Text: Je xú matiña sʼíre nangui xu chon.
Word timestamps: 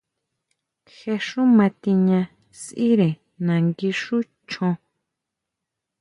Je 0.93 1.13
xú 1.27 1.41
matiña 1.57 2.21
sʼíre 2.61 3.09
nangui 3.45 3.91
xu 4.01 4.17
chon. 4.49 4.73